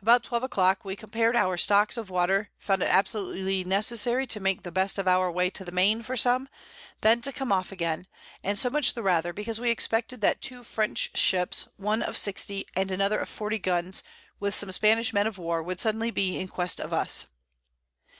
[0.00, 4.38] About 12 a Clock we compar'd our Stocks of Water, found it absolutely necessary to
[4.38, 6.48] make the best of our way to the Main for some,
[7.00, 8.06] then to come off again;
[8.44, 12.64] and so much the rather, because we expected that 2 French Ships, one of 60,
[12.76, 14.04] and another of 40 Guns,
[14.38, 17.26] with some Spanish Men of War, would suddenly be in quest of us.